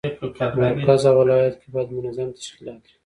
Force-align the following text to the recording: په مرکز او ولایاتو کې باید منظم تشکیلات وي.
په 0.37 0.45
مرکز 0.61 1.01
او 1.09 1.15
ولایاتو 1.21 1.57
کې 1.61 1.67
باید 1.73 1.93
منظم 1.97 2.29
تشکیلات 2.39 2.81
وي. 2.87 2.93